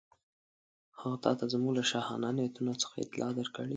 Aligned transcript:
هغه 1.01 1.17
تاته 1.23 1.45
زموږ 1.53 1.73
له 1.79 1.83
شاهانه 1.91 2.29
نیتونو 2.37 2.73
څخه 2.81 2.95
اطلاع 3.05 3.31
درکړې. 3.39 3.69